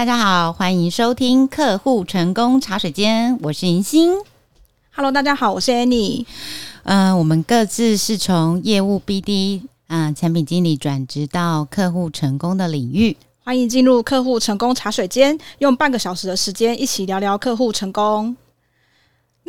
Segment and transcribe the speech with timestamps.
[0.00, 4.14] 大家好，欢迎收听客户成功茶水间，我是银星。
[4.92, 6.24] Hello，大家好，我是 Annie。
[6.84, 13.14] 嗯、呃，我们各自是从业务 BD，嗯、呃，产品经理转职到客户成功的领域。
[13.44, 18.34] 欢迎进入客户成功茶水间，用半个小时的时间一起聊聊客户成功。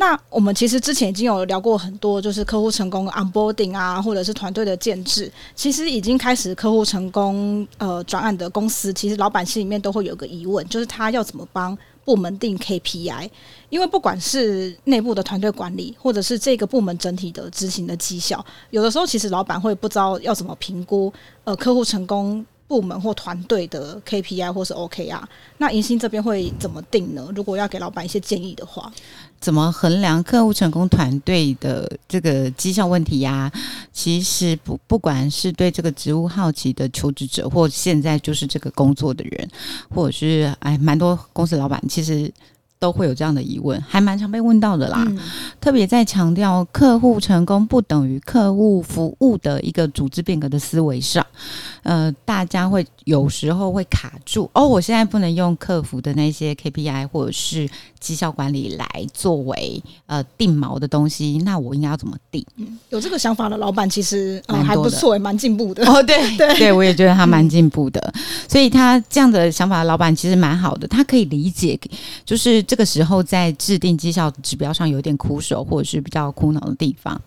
[0.02, 5.30] 那我们其实之前已经有聊过很多，就是客户成功 onboarding 啊，或者是团队的建制。
[5.54, 13.30] 其实已经开始客户成功呃转案的公司，其实老板心里面都会有个疑问，就是他要怎么帮部门定 KPI？
[13.70, 21.12] 因为不管是内部的团队管理，或者是这个部门整体的执行的绩效，有的时候其实老板会不知道要怎么评估
[21.44, 22.44] 呃客户成功。
[22.68, 25.20] 部门或团队的 KPI 或是 OKR，
[25.58, 27.28] 那银星这边会怎么定呢？
[27.36, 28.90] 如果要给老板一些建议的话，
[29.42, 33.52] 怎么衡量客户成功团队的这个绩效问题呀、
[33.92, 39.48] 其实不不管是对这个职务好奇的求职者，或现在就是这个工作的人，
[39.90, 42.32] 或者是哎，蛮多公司老板其实。
[42.82, 45.04] 都会有这样的疑问，还蛮常被问到的啦。
[45.06, 45.16] 嗯、
[45.60, 51.24] 特别在强调客户成功不等于客户服务的一个组织变革的思维上，
[51.84, 54.66] 呃，大家会有时候会卡住哦。
[54.66, 57.68] 我现在不能用客服的那些 KPI 或者是
[58.00, 62.44] 绩效管理来作为呃定锚的东西，那我应该要怎么定？
[62.56, 66.02] 嗯、有这个想法的老板其实、呃、还不错，也蛮进步的哦。
[66.02, 71.78] 对 对对，我也觉得他蛮进步的，嗯、所以他这样的想法的老板其实蛮好的，他可以理解，
[72.24, 72.60] 就是。
[72.72, 77.20] 这个时候在制定绩效指标上有点苦手，或者是比较苦恼的地方。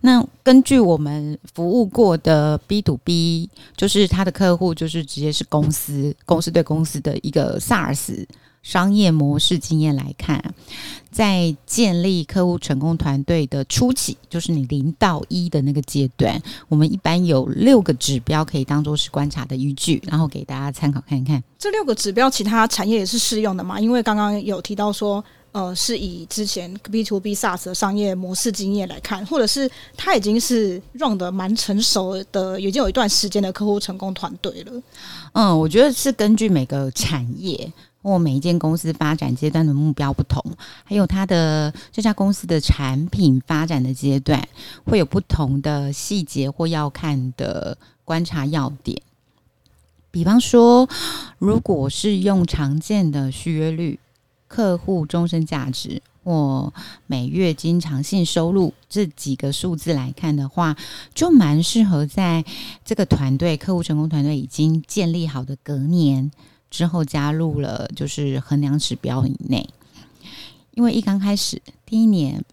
[0.00, 8.26] 那根据我们服务过的 B to B，就是他的客户就是直接是公司，公司对公司的一个 SaaS。
[8.68, 10.44] 商业模式经验来看，
[11.10, 16.38] 在建立客户成功团队的初期，就是你零到一的那个阶段，
[16.68, 21.42] 我们一般有六个指标可以当做是观察的依据，然后给大家参考看一看。
[21.58, 23.80] 这六个指标，其他产业也是适用的嘛？
[23.80, 34.82] 因为刚刚有提到说，呃，是以之前 B to B SaaS 的商业模式经验来看，或者是他已经是 run 的蛮成熟的，已经有一段时间的客户成功团队了。
[35.32, 37.72] 嗯，我觉得是根据每个产业。
[38.08, 40.42] 或每一间公司发展阶段的目标不同，
[40.84, 44.48] 还有它的这家公司的产品发展的阶段，
[44.84, 49.00] 会有不同的细节或要看的观察要点。
[50.10, 50.88] 比方说，
[51.38, 54.00] 如果是用常见的续约率、
[54.46, 56.72] 客户终身价值或
[57.06, 60.74] 每月经常性收入这几个数字来看的话，
[61.14, 62.42] 就蛮适合在
[62.86, 66.30] 这个团队客户成功团队已经建立好的隔年。
[66.70, 69.68] 之后加入了就是衡量指标以内，
[70.74, 72.44] 因为一刚开始第一年，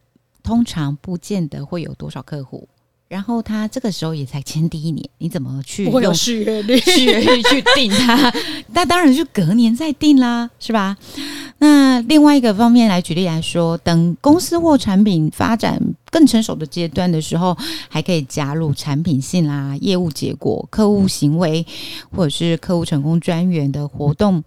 [0.44, 2.68] 通常不见得会有多少客户，
[3.08, 8.34] 然后他这个时候也才签第一年，你怎么去用续约率续约率去定他？
[8.74, 10.98] 那当然就隔年再定啦，是吧？
[11.58, 17.58] 那另外一个方面来举例来说，等公司或产品发展更成熟的阶段的时候，
[17.90, 21.66] 还可以加入产品性啦、业务结果、客户行为，
[22.16, 24.44] 或者是客户成功专员的活动。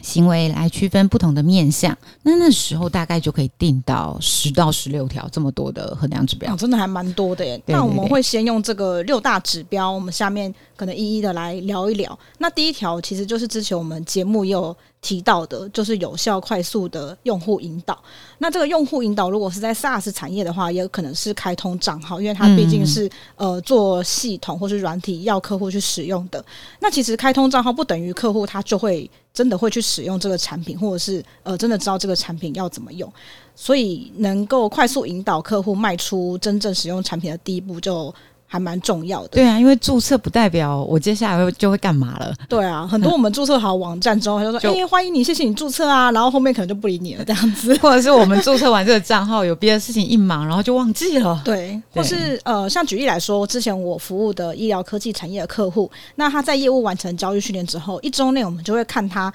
[0.00, 7.56] 行为来区分不同的面向，那那时候大概就可以定到十到十六条这么多的衡量指标，哦，真的还蛮多的耶。
[7.58, 7.76] 对对对。
[7.76, 12.18] 那我们会先用这个六大指标，我们下面可能一一的来聊一聊。
[12.38, 18.02] 那第一条其实就是之前我们节目也有提到的，就是有效快速的用户引导。
[18.38, 26.42] 那这个用户引导，如果是在 SaaS 产业的话，也有可能是开通账号，因为它毕竟是、嗯、呃做系统或是软体要客户去使用的。
[26.80, 29.10] 那其实开通账号不等于客户他就会。
[29.34, 33.10] 真的会去使用这个产品，或者是呃，真的知道这个产品要怎么用，
[33.56, 38.14] 所以能够快速引导客户迈出真正使用产品的第一步，就
[38.52, 39.28] 还蛮重要的。
[39.28, 42.34] 对啊，因为注册不代表我接下来就会干嘛了。
[42.50, 47.74] 对啊，很多我们注册好网站之后，他就说：“哎，欢迎你，谢谢你注册啊。”然后后面可能就不理你了，这样子。
[47.78, 51.40] 或者是我们注册完这个账号，有别的事情一忙，然后就忘记了。
[51.42, 59.32] 对，或是呃，像举例来说，之前我服务的医疗科技产业的客户，那他在业务完成教育训练之后，一周内我们就会看他。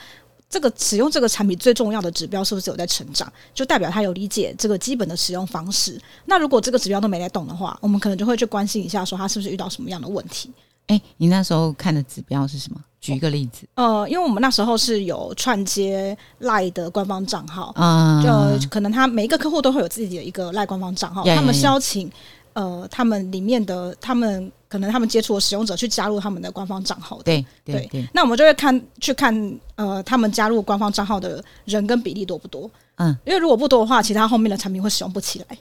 [0.50, 3.32] 这个使用这个产品最重要的指标是不是有在成长？
[3.54, 6.00] 就代表他有理解这个基本的使用方式。
[6.26, 10.50] 那如果这个指标都没在动的话，我们可能就会去关心一下，说他是不是遇到什么样的问题？
[10.88, 12.80] 哎，你那时候看的指标是什么？
[13.02, 13.68] 举一个例子。
[13.76, 22.10] 呃，因为我们那时候是有串接 LINE 的官方账号啊，就可能他每一个客户都会有自己的一个 LINE 官方账号，他们是邀请
[22.54, 24.50] 呃他们里面的他们。
[24.68, 28.08] 可能他们接触的使用者去加入他们的官方账号的，对对对，对。
[28.14, 32.70] 那我们就会看去看，呃，他们加入官方账号的人跟比例多不多？
[32.98, 35.58] 嗯，因为如果不多的话，其他后面的产品会使用不起来，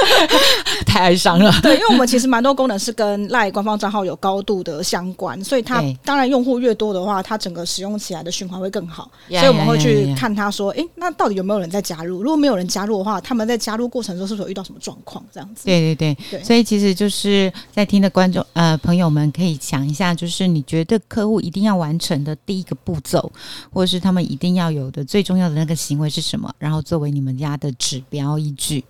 [0.84, 1.50] 太哀伤了。
[1.62, 9.10] 对，因为我们其实蛮多功能是跟 LINE 官方账号有高度的相关，所以它当然用户越多的话，它整个使用起来的循环会更好。
[9.28, 12.22] 所以我们会去看他说，哎，那到底有没有人在加入？
[12.22, 15.24] 如果没有人加入的话，他们在加入过程中是不是有遇到什么状况？
[15.32, 15.64] 这样子。
[15.64, 23.32] 对对对对，所以其实就是在听的观众呃朋友们可以想一下，就是你觉得客户一定要完成的第一个步骤，
[23.72, 26.49] 或者是他们一定要有的最重要的那个行为是什么？
[26.58, 28.84] 然后作为你们家的指标依据，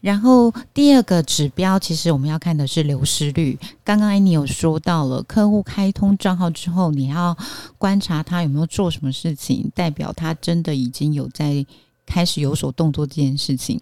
[0.00, 3.58] 然后第二个指标，其实我们要看的是流失率。
[3.84, 7.36] 刚刚安妮有说到了，客户开通账号之后，你要
[7.78, 11.64] 观察他有没有做什么事情，代表他真的已经有在
[12.04, 13.80] 开始有所动作这件事情。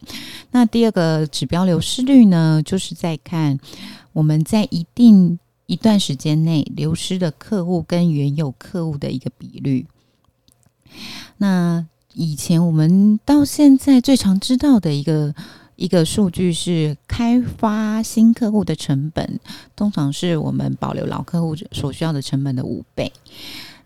[0.51, 3.59] 那第二个指标流失率呢，就是在看
[4.13, 9.87] 我们在一定一段时间内流失的客户跟原有客户的一个比率。
[11.39, 15.35] 那以前我们到现在最常知道的一个
[15.77, 19.41] 一个数据是开发新客户的成本，
[19.77, 23.13] 通常是我们保留老客户所需要的成本的五倍。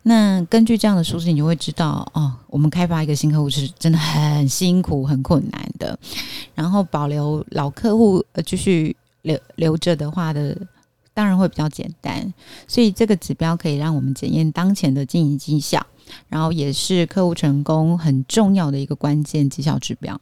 [0.06, 5.99] 那根据这样的数字，你就会知道哦，我们开发一个新客户是真的很辛苦、很困难的。
[6.55, 10.56] 然后保留老客户呃继续留留着的话的，
[11.15, 12.32] 当然会比较简单。
[12.67, 15.87] 所以这个指标可以让我们检验当前的经营绩效。
[16.29, 20.21] 然后也是客户成功很重要的一个关键绩效指标。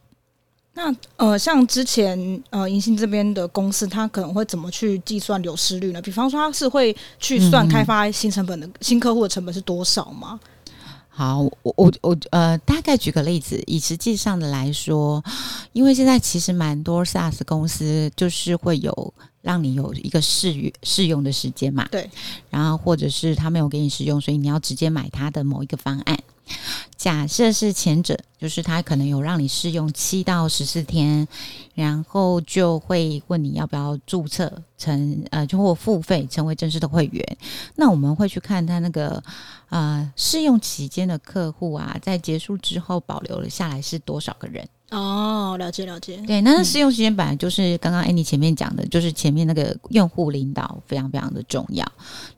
[0.75, 6.01] 那呃，像之前呃，银星这边的公司，它可能会怎么去计算流失率呢？
[6.01, 10.39] 比方说，它是会去算开发新成本的、嗯、新客户的成本是多少吗？
[11.15, 15.23] 好，我我我呃，大概举个例子，以实际上的来说，
[15.71, 19.13] 因为现在其实蛮多 SaaS 公司就是会有。
[19.43, 21.85] 让你有一个试试用的时间嘛？
[21.91, 22.09] 对。
[22.49, 26.17] 然后或者是他没有给你试用，所以你要直接买他的某一个方案。
[26.95, 31.27] 假设是前者，就是他可能有让你试用七到十四天，
[31.73, 37.37] 然后就会问你要不要注册成呃，就或付费成为正式的会员。
[37.75, 39.21] 那我们会去看他那个
[39.69, 44.65] 呃试用期间的客户啊，在结束之后保留了下来是多少个人。
[44.91, 46.17] 哦，了解了解。
[46.27, 51.83] 对，那试用时间本来就是刚刚 Annie 前面讲的，就是前面那个用户领导非常非常的重要。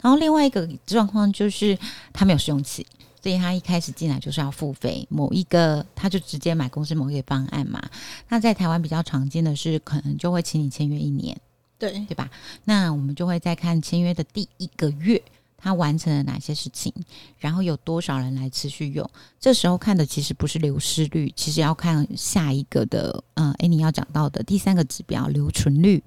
[0.01, 1.77] 然后另外一个状况就是
[2.13, 2.87] 他没有试用期，
[3.25, 7.81] 所以他一开始进来就是要付费某一个，他就直接买公司某一个方案嘛。
[8.29, 11.35] 那在台湾比较常见的是，可能就会请你签约一年，
[11.79, 12.29] 对对吧？
[12.65, 15.19] 那我们就会再看签约的第一个月。
[15.57, 16.93] 他完成了哪些事情，
[17.39, 19.09] 然后有多少人来持续用？
[19.39, 26.03] 这时候看的其实不是流失率，其实要看下一个的，嗯，诶，你要讲到的第三个指标，留存率。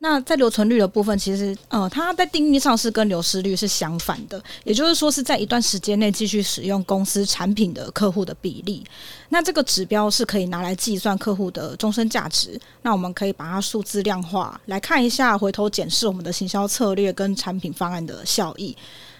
[0.00, 8.84] 那在留存率的部分，其实呃，它在定义上是跟流失率是相反的，也就是说是在一段时间内继续使用公司产品的客户的比例。
[9.28, 12.60] 那这个指标是可以拿来计算客户的终身价值。
[12.82, 18.76] 那我们可以把它数字量化来看一下，回头检视我们的行销策略跟产品方案的效益。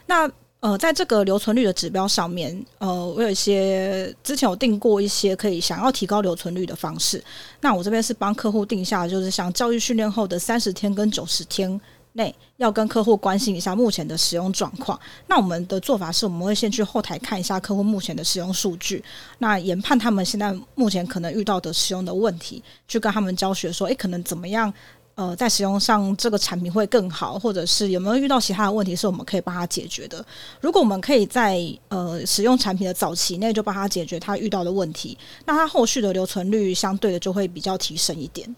[0.07, 7.23] 那呃，在这个留存率的指标上面，呃，我有一些之前有定过一些可以想要提高留存率的方式。
[7.61, 11.81] 那我这边是帮客户定下，就是像教育训练后的三十天跟九十天
[12.15, 14.99] 内，要跟客户关心一下目前的使用状况。
[15.29, 19.05] 那我们的做法是，我们会先去后台看一下客户目前的使用数据，
[19.39, 24.75] 那研判他们现在目前可能遇到的使用的问题，去跟他们教学说，诶，可能怎么样？
[25.19, 30.25] 呃，在使用上这个产品会更好，或者是有没有遇到其他的问题是我们可以帮他解决的？
[30.61, 38.49] 如果我们可以在呃使用产品的早期内就帮他解决他遇到的问题，那他后续的留存率相对的就会比较提升一点。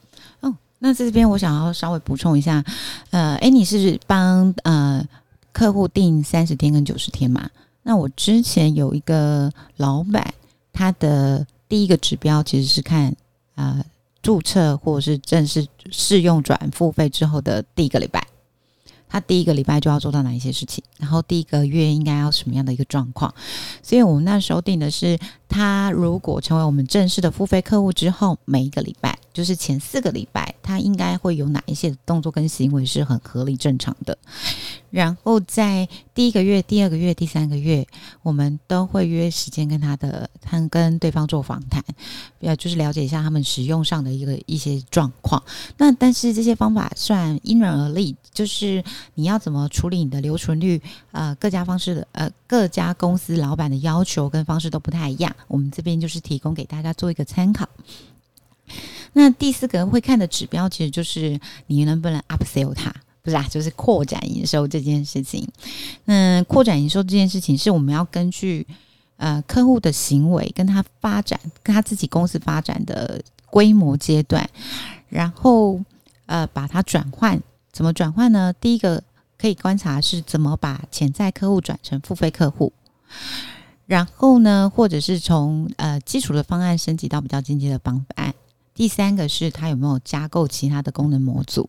[0.41, 2.63] 哦，那这边我想要稍微补充一下，
[3.09, 5.03] 呃，诶，你是帮呃
[5.55, 7.49] 客户订三十天跟九十天嘛？
[7.85, 10.35] 那我之前有一个老板，
[10.75, 13.17] 他的第一个指标其实是看
[13.55, 13.83] 呃。
[14.23, 18.27] 注册或者是正式试用转付费之后的第一个礼拜，
[19.09, 23.35] 他第一个礼拜就要做到哪一些事情，然后第一个月应该要什么样的一个状况，
[23.83, 25.19] 所以我们那时候定的是，
[25.51, 34.17] 他如果成为我们正式的付费客户之后，每一个礼拜就是前四个礼拜，他应该会有哪一些动作跟行为是很合理正常的。
[34.91, 37.87] 然后在第一个月、第二个月、第三个月，
[38.23, 41.83] 我们都会约时间跟他的，他跟对方做访谈，
[42.41, 45.41] 要就是了解一下他们使用上的一个一些状况。
[45.79, 48.83] 那但是这些方法算因人而异，就是
[49.15, 50.81] 你要怎么处理你的留存率，
[51.13, 55.33] 呃，各家方式的呃各家公司老板的要求跟方式都不太一样。
[55.49, 57.69] 我们这边就是提供给大家做一个参考。
[59.13, 62.95] 那第四个会看的指标，其实就是你能不能 upsell 它。
[63.23, 65.47] 不是啊，就是扩展营收这件事情。
[66.07, 68.67] 嗯，扩展营收这件事情是我们要根据
[69.19, 74.49] 呃客户的行为跟他发展，跟他自己公司发展的规模阶段，
[75.11, 75.79] 然后
[76.25, 77.39] 呃把它转换，
[77.71, 78.55] 怎么转换呢？
[78.55, 79.03] 第一个
[79.37, 82.73] 可以观察是怎么把潜在客户转成付费客户，
[83.91, 88.33] 然后呢，或者是从呃基础的方案升级到比较进阶的方案。
[88.73, 91.69] 第三个是他有没有加购其他的功能模组。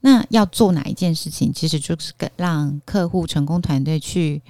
[0.00, 4.40] 那要做哪一件事情，其实就是跟让客户成功团队去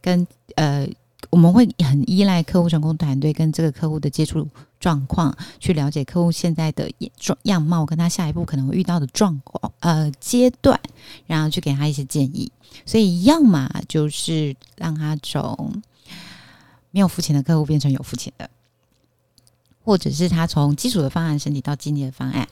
[0.00, 0.88] 跟呃，
[1.30, 4.46] 我们会很依赖客户成功团队跟这个客户的接触
[4.78, 10.78] 状况，去了解客户现在的状样貌，跟他下一步可能会遇到的状况呃阶段，
[11.26, 12.52] 然后去给他一些建议。
[12.86, 15.82] 所以，要么就是让他从
[16.94, 18.48] 没有付钱的客户变成有付钱的，
[19.84, 22.48] 或者是他从基础的方案升级到进阶的方案。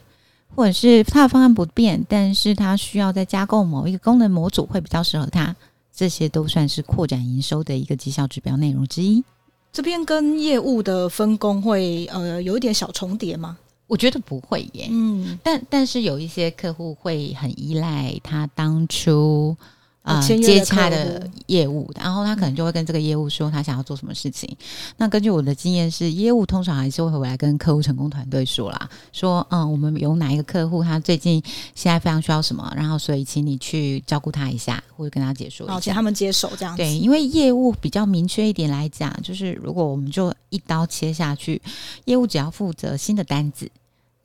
[0.55, 5.55] 或者是他的方案不变，但是他需要再加购某一个功能模组会比较适合他，
[5.91, 9.23] 这些都算是扩展营收的一个绩效指标内容之一。
[9.71, 13.57] 这边跟业务的分工会呃有一点小重叠吗？
[13.87, 19.57] 我觉得不会耶，嗯，但但是有一些客户会很依赖他当初。
[20.03, 24.47] 啊、呃，接洽的业务，然后他可能就会跟这个业务说他想要做什么事情。
[24.51, 24.57] 嗯、
[24.97, 31.41] 那根据我的经验是，业务通常还是会回来跟客户成功团队说啦，说嗯，我们有哪一个客户他最近
[31.73, 36.83] 现在非常需要什么，然后所以请你去照顾他一下，或者跟他解说一下，请他们接手这样子。
[36.83, 41.61] 对，因为业务比较明确一点来讲，就是如果我们就一刀切下去，
[42.03, 43.71] 业务只要负责新的单子。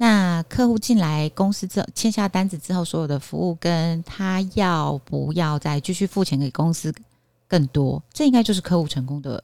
[0.01, 6.95] 那客户进来公司之后，签下单子之后，所有的服务跟他要不要再继续付钱给公司
[7.49, 9.43] 更多，这应该就是客户成功的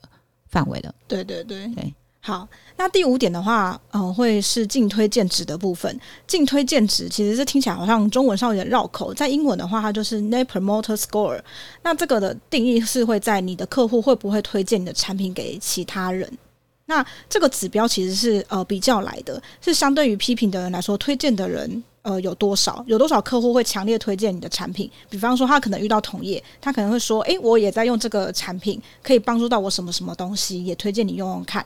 [0.48, 0.94] 范围了。
[1.08, 2.46] 对对对对，好。
[2.76, 6.00] 那第五点的话，嗯、呃，会是净推荐值的部分。
[6.26, 11.40] 净推荐值其实是听起来好像中文上有点绕口，在英文的话，它就是 Net Promoter Score。
[11.82, 16.38] 那这个的定义是会在你的客户会不会推荐你的产品给其他人。
[16.86, 22.84] 那这个指标其实是呃比较来的，是相对于批评的人来说，推荐的人呃有多少？
[22.86, 24.90] 有多少客户会强烈推荐你的产品？
[25.08, 31.64] 比方说，他可能遇到同业，他可能会说：“诶，我也在用这个产品，可以帮助到我什么什么东西，也推荐你用用看。”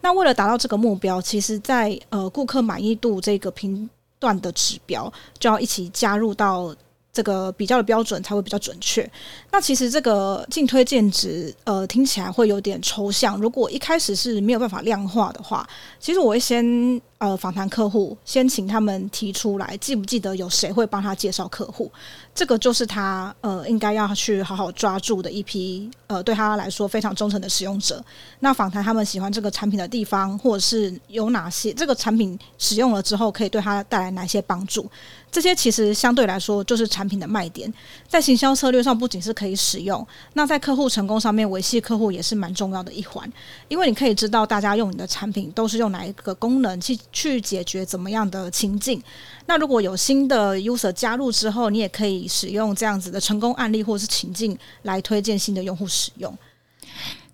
[0.00, 3.90] 那为了达到这个目标，其实在呃顾客满意度这个评
[4.20, 6.74] 断的指标，就要一起加入到。
[7.12, 9.08] 这个比较的标准才会比较准确。
[9.50, 13.38] 那其实这个净推荐值，呃，听起来会有点抽象。
[13.40, 15.68] 如果一开始是没有办法量化的话，
[16.00, 17.00] 其实我会先。
[17.22, 21.88] 呃，访谈客户，先请他们提出来，记不记得有谁会帮他介绍客户？
[22.34, 28.04] 这个就是他呃应该要去好好抓住的一批呃对他来说非常忠诚的使用者。
[28.40, 34.90] 那访谈他们喜欢这个产品的地方，或者是有哪些这个产品使用了之后可以对他带来哪些帮助？
[35.30, 37.72] 这些其实相对来说就是产品的卖点，
[38.08, 43.30] 在行销策略上不仅是可以使用，那在客户成功上面维系客户也是蛮重要的一环，
[43.68, 46.98] 因为你可以知道大家用你的产品都是用哪一个功能去。
[47.12, 49.02] 去解决怎么样的情境？
[49.46, 56.36] 那如果有新的 user 加入之后，你也可以使用这样子的成功案例或是情境来推荐新的用户使用。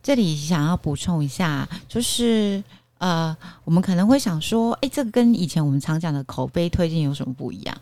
[0.02, 2.62] 这里想要补充一下，就是
[2.98, 7.76] 呃，我们可能会想说，诶，这个跟以前我们常讲的口碑推荐有什么不一样？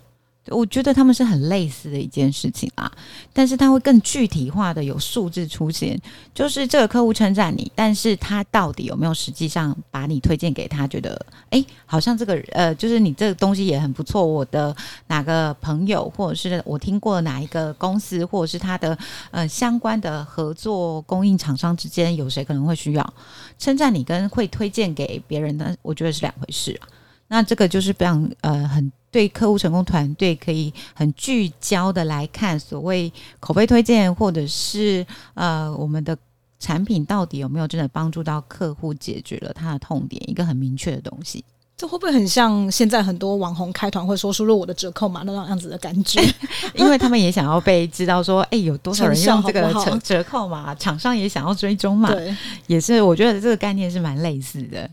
[0.48, 2.90] 我觉得他们是很类似的一件事情啊，
[3.32, 6.00] 但是他会更具体化的有数字出现，
[6.34, 10.86] 就是这个客户称赞你，但是他到底有没有实际上把你推荐给他？
[10.86, 14.74] 觉得哎，好像这个呃，就是你这个东西也很不错，我的
[15.08, 18.96] 哪个朋友或者是我听过哪一个公司，或者是他的
[19.32, 23.14] 呃相关的合作供应厂商之间有谁可能会需要
[23.58, 26.86] 称赞你，跟会推荐给别人的，我觉得是两回事啊。
[27.28, 28.92] 那这个就是非常呃很。
[29.16, 36.14] 对客户成功团队可以很聚焦的来看，所谓口碑推荐，或者是呃我们的
[36.60, 41.42] 产品到底有没有真的帮助到客户，解决了他的痛点，一个很明确的东西。
[41.78, 46.20] 这会不会很像现在很多网红开团会说输入我的折扣码那种样子的感觉？
[46.76, 52.12] 因为他们也想要被知道说，哎，有多少人用这个 折折扣码，厂商也想要追踪嘛。
[52.12, 54.90] 对，也是我觉得这个概念是蛮类似的。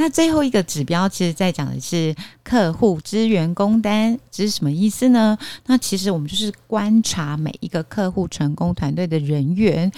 [0.00, 2.14] 那最后一个指标，其实在讲的是
[2.44, 5.36] 客户支援工单，这是什么意思呢？
[5.66, 9.90] 那其实我们就是观察每一个客户成功团队的人员，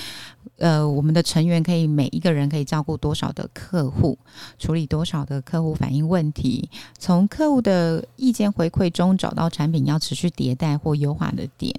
[0.56, 4.18] 呃，我们的成员可以每一个人可以照顾多少的客户，
[4.58, 11.78] 处理多少的客户反映问题，从客户的意见回馈中找到产品要持续迭代或优化的点。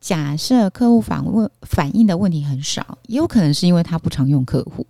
[0.00, 4.84] 假设客户反问反映的问题很少，也有可能是因为他不常用客户。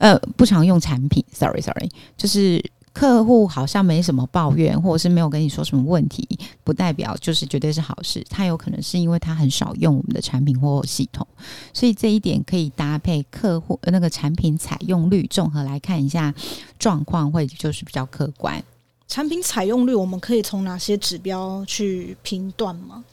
[0.00, 2.58] 呃，不常用产品，sorry sorry，就是
[2.94, 6.26] 客户好像没什么抱怨，或者是没有跟你说什么问题，
[6.64, 8.24] 不代表就是绝对是好事。
[8.30, 11.26] 他有可能是因为他很少用我们的产品或系统，
[11.74, 16.34] 所以这一点可以搭配客户那个产品采用率，综合来看一下
[16.78, 18.64] 状况，会就是比较客观。
[19.06, 23.04] 产品采用率，我们可以从哪些指标去评断吗？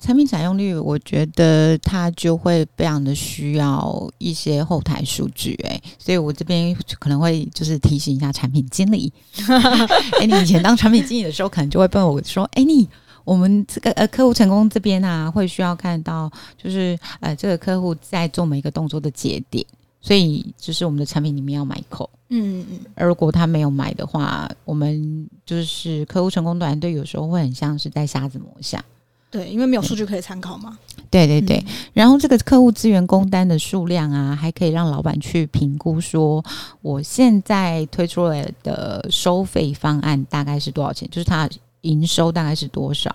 [0.00, 9.12] 产品采用率，我觉得它就会非常的需要一些后台数据，哎，所以我这边可能会就是提醒一下产品经理，
[10.18, 12.88] 哎，你以前当产品经理的时候，可能就会问我说，哎，你
[13.24, 19.64] 我们这个呃客户成功这边啊，会需要看到就是呃这个客户在做每一个动作的节点。
[20.02, 28.82] 所以，就是我们的产品里面要买扣，嗯嗯，而如果他没有买的话，我们就是客户成功团队有时候会很像是在瞎子摸象，
[29.30, 30.78] 对，因为没有数据可以参考嘛。
[31.08, 36.44] 对对对，嗯、然后这个客户资源工单的数量啊，还可以让老板去评估说，
[36.82, 41.48] 我现在推出来的收费方案大概是多少钱，就是它。
[41.82, 43.10] 营收大概是多少？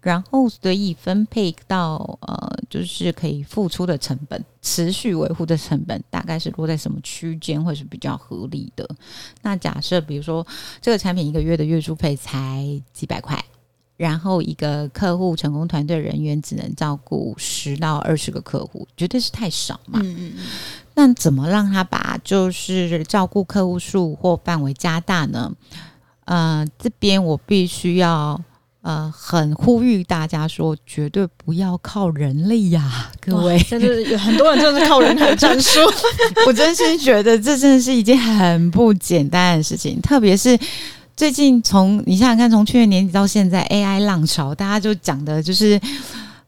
[0.00, 8.84] 然后得以分配到呃，就是可以付出的成本、持续维护的成本，大概是落在什么区间会是比较合理的？
[9.42, 10.44] 那假设比如说
[10.82, 13.40] 这个产品一个月的月租费才几百块，
[13.98, 20.00] 然后一个客户成功团队人员只能照顾十到二十个客户，绝对是太少嘛。
[20.02, 20.44] 嗯嗯嗯。
[20.94, 25.52] 那怎么让他把就是照顾客户数或范围加大呢？
[26.24, 28.40] 呃，这边我必须要
[28.82, 33.60] 呃，很呼吁大家说，绝对不要靠人力呀、啊，各位。
[33.68, 35.80] 但是有很多人就是靠人海战术，
[36.46, 40.00] 我真心觉得这真的是一件很不简单的事情。
[40.00, 40.58] 特别是
[41.18, 45.80] 最近从你想想看，从去年年底到现在，AI 浪潮，大家就讲的就是，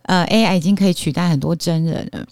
[0.03, 2.25] 呃，AI 已经可以取代很多真人了。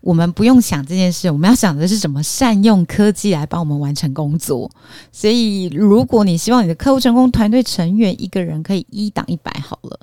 [0.00, 4.70] 我们不用想这件事，我们要想的是怎么善用科技来帮我们完成工作。
[5.10, 9.98] 所以，如果你希望你的客户成功团队成员一个人可以一挡一百好了，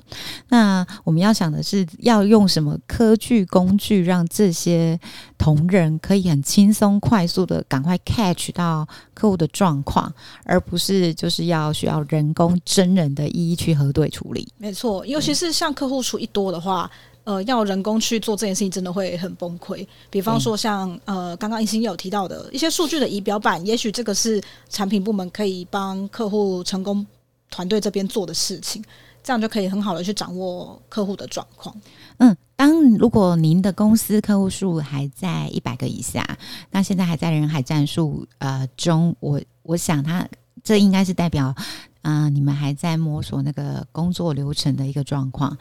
[0.48, 4.98] 那我们要想的是要用什么科技工具，让这些
[5.36, 10.12] 同仁可以很轻松、快速的赶快 catch 到客户的状况，
[10.44, 14.46] 而不是就是要需要人工真人的一一去核对处理。
[14.58, 16.90] 没错，尤其是像客户数一多的话。
[17.26, 19.84] 呃，要人工去做这件事情，真的会很崩溃。
[20.08, 27.04] 比方说像，像呃，刚刚一心有提到的一些数据的仪表板，也许这个是产品部门可以帮客户成功
[27.50, 28.80] 团队这边做的事情，
[29.26, 31.74] 这样就可以很好的去掌握客户的状况。
[32.18, 36.38] 嗯，当如果您的公司客户数还在一百个以下，
[36.70, 40.28] 那现在还在人海战术呃中，我我想他
[40.62, 41.52] 这应该是代表。
[42.02, 45.58] 啊、呃，你们还在摸索那个工作流程的一个状况，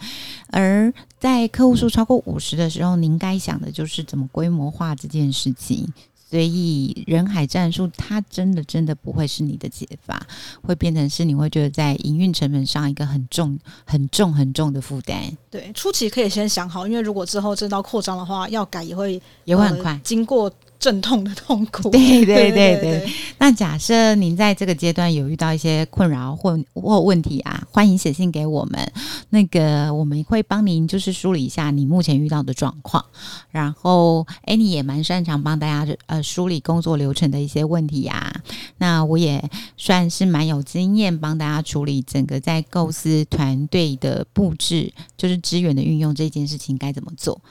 [0.51, 5.91] 而在客户数超过五十的时候，您该想的就是怎么规模化这件事情。
[6.35, 10.27] 所以人海战术，它真的真的不会是你的解法，
[10.61, 15.15] 会变成是你会觉得在营运成本上一个很重、很重、很重的负担。
[15.49, 20.51] 对，初期可以先想好，因为如果之后真到扩张的话，要改也会也会很快，呃、经过。
[20.85, 21.89] 阵痛的痛苦。
[21.89, 23.11] 对对对对。
[23.39, 28.91] 那假设您在这个阶段有遇到一些困扰或或问题啊，欢迎写信给我们。
[29.31, 33.03] 那个我们会帮您就是梳理一下你目前遇到的状况。
[33.49, 38.41] 然后，Annie 也蛮擅长帮大家呃梳理工作流程的一些问题呀、啊。
[38.77, 47.41] 那我也算是蛮有经验，帮大家处理整个在构思团队的布置，就是资源的运用这件事情该怎么做。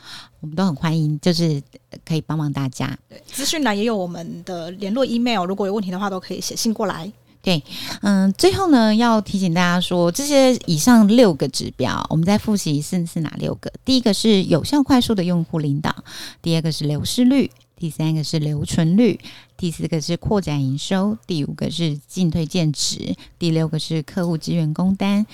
[0.41, 1.63] 我们都很欢迎，就是
[2.05, 2.99] 可以帮帮大家。
[3.09, 7.11] 对，资讯栏也有我们的联络 email，如果有问题的话，都可以写信过来。
[7.41, 7.63] 对，
[8.01, 13.71] 嗯，最后呢，要提醒大家说，这些以上六个指标，我们再复习一次是哪六个？
[13.85, 15.95] 第一个是有效快速的用户领导，
[16.41, 19.19] 第二个是流失率，第三个是留存率，
[19.57, 25.27] 第四个是扩展营收，第五个是进退建值，第六个是客户资源工单。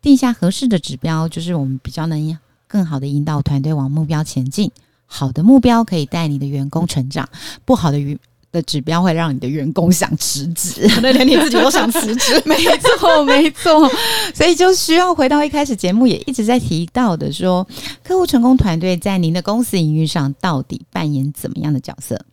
[0.00, 2.38] 定下合适的指标，就是我们比较能。
[2.66, 4.70] 更好的引导团队往目标前进。
[5.04, 7.28] 好的目标可以带你的员工成长，
[7.66, 8.18] 不好的员
[8.52, 12.40] 的指标会让你的员工想辞职， 可能连你自己都想辞职。
[12.46, 12.56] 没
[12.98, 13.90] 错，没错。
[14.34, 17.66] 所以就需要回到一开始节目也一直在提到的说，
[18.04, 22.24] 客户成功团队在您的公司营运上到底扮演怎么样的角色？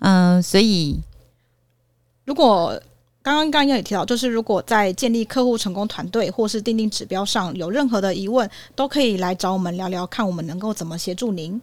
[0.00, 1.00] 嗯、呃，所以
[2.24, 2.80] 如果。
[3.26, 11.60] 刚刚刚刚也提到，就是如果在建立客户成功团队或是定定指标上有任何的疑问，都可以来找我们聊聊，看我们能够怎么协助您。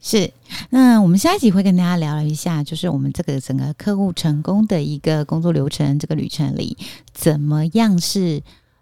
[0.00, 0.32] 是，
[0.70, 6.78] 那我们下一集会跟大家聊一下，就是我们这个整个客户成功的一个工作流程，这个旅程里
[7.12, 8.40] 怎么样是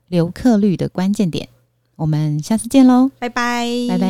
[0.08, 1.48] 留客率的关键点。
[1.96, 4.06] 我们下次见喽，拜拜，拜拜。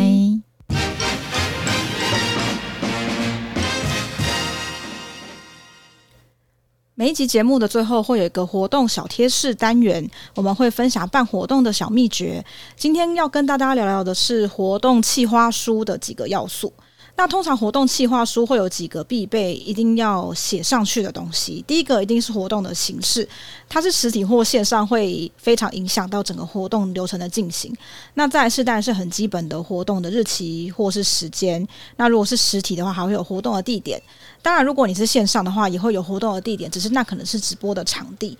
[6.99, 12.45] 每一集节目的最后会有一个活动小贴士单元，我们会分享办活动的小秘诀。
[12.75, 16.73] 今天要跟大家聊聊的是活动企划书的几个要素。
[17.18, 21.64] 那通常活动企划书会有几个必备，一定要写上去的东西。
[21.66, 23.26] 第一个一定是活动的形式，
[23.70, 27.74] 它是实体或线上，会非常影响到整个活动流程的进行。
[28.14, 31.66] 那再来是当然是很基本的活动的日期或是时间。
[31.96, 34.00] 那如果是实体的话，还会有活动的地点。
[34.42, 38.37] 当然，如果你是线上的话，也会有活动的地点，只是那可能是直播的场地。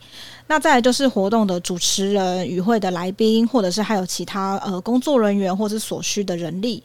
[0.49, 6.83] 那再来就是活动的主持人、与会的来宾，或者是还有其他呃工作人员或者所需的人力。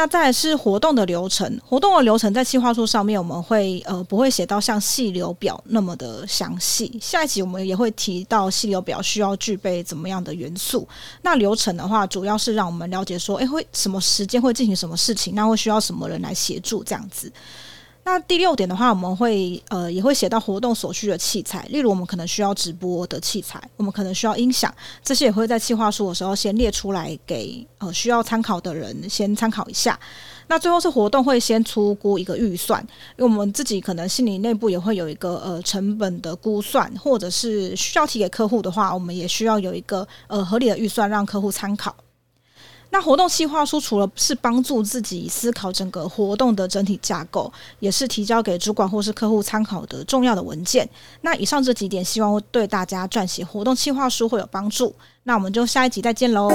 [0.00, 6.98] 那再是活动的流程，活动的流程在计划书上面我们会呃不会写到像细流表那么的详细。
[7.02, 10.88] 下一集我们也会提到细流表需要具备怎么样的元素。
[11.20, 17.30] 那流程的话，主要是让我们了解说，诶，会什么时间会进行什么事情，那会需要什么人来协助这样子。
[18.02, 29.98] 那第六点的话，我们会呃也会写到活动所需的器材，例如我们可能需要直播的器材，我们可能需要音响，这些也会在企划书的时候先列出来给呃需要参考的人先参考一下。
[30.48, 32.80] 那最后是活动会先出估一个预算，
[33.16, 41.94] 因为我们自己可能心里内部也会有一个呃成本的估算，或者是需要提给客户的话，我们也需要有一个呃合理的预算让客户参考。
[42.90, 50.88] 那活动计划书除了是帮助自己思考整个活动的整体架构，也是提交给主管或是客户参考的重要的文件。
[51.20, 54.94] 那以上这几点，希望对大家撰写活动计划书会有帮助。
[55.22, 56.50] 那我们就下一集再见喽。